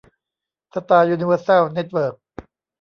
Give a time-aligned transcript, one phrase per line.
[0.73, 2.15] สตาร์ ยูนิเวอร์แซล เน็ตเวิร์ค